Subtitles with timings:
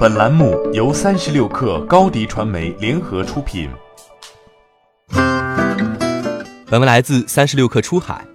[0.00, 3.68] 本栏目由三十六氪高低传媒联合出品。
[6.64, 8.26] 本文来自三十六氪出海。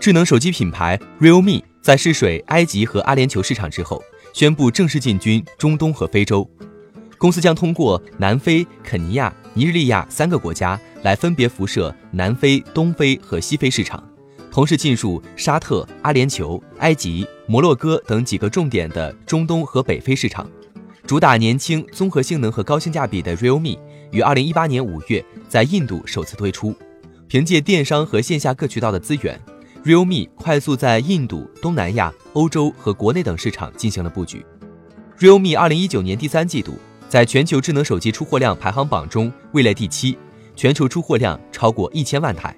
[0.00, 6.44] 智能手机品牌 Realme 在试水埃及和阿联酋市场之后，宣布正式进军中东和非洲。
[7.18, 14.02] 公司将通过南非、肯尼亚、尼日利亚三个国家来分别辐射南非、东非和西非市场。
[14.50, 20.50] 同时进入沙特、阿联酋、埃及、摩洛哥等几个重点的中东和北非市场，
[21.10, 23.76] 主打年轻、综合性能和高性价比的 Realme
[24.12, 26.72] 于二零一八年五月在印度首次推出。
[27.26, 29.36] 凭借电商和线下各渠道的资源
[29.84, 34.46] ，Realme 快速在印度、东南亚、欧洲和国内等市场进行了布局。
[35.18, 40.16] Realme 二零一九年第三季度在全球智能手机出货量排行榜中位列第七，
[40.54, 42.54] 全球出货量超过一千万台。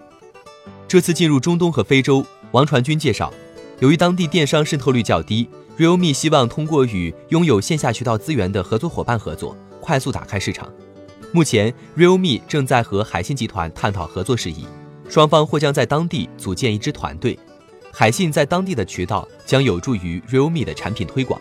[0.86, 3.32] 这次进入中东和非洲，王传君介绍，
[3.78, 5.48] 由于当地电商渗透率较低
[5.78, 10.70] ，Realme 希望通过与拥有线下渠道资源的合作伙伴合作，快速打开市场。
[11.32, 14.66] 目前，Realme 正在和海信集团探讨合作事宜，
[15.08, 17.38] 双方或将在当地组建一支团队。
[17.90, 21.40] 海信在当地的渠道将有助于 Realme 的产品推广。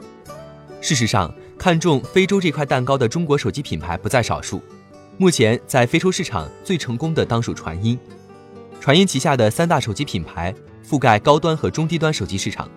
[0.81, 4.61] 事实上，看中非洲这块蛋糕的中国手机品牌不在少数，
[5.17, 7.97] 目前在非洲市场最成功的当属传音。
[8.79, 10.53] 传音旗下的三大手机品牌
[10.89, 12.69] 覆盖高端和中低端手机市场。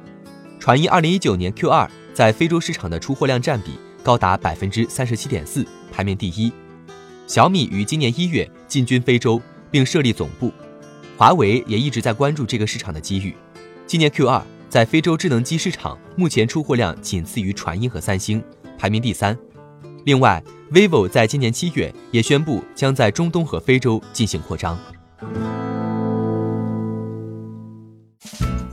[0.64, 5.62] 传音二零一九年 Q 二在非洲市场的出货量占比高达百分之三十七点四，
[5.92, 6.50] 排名第一。
[7.26, 9.38] 小米于今年一月进军非洲
[9.70, 10.50] 并设立总部，
[11.18, 13.36] 华为也一直在关注这个市场的机遇。
[13.86, 18.42] 今年 Q 二在非洲智能机市场目前出货量仅次于传音和三星，
[18.78, 19.36] 排名第三。
[20.06, 24.78] 另外，vivo 在今年七月也宣布将在中东和非洲进行扩张。